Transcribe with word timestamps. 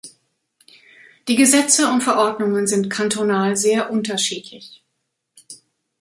Die 1.27 1.35
Gesetze 1.35 1.87
und 1.87 2.01
Verordnungen 2.01 2.65
sind 2.65 2.89
kantonal 2.89 3.55
sehr 3.55 3.91
unterschiedlich. 3.91 4.83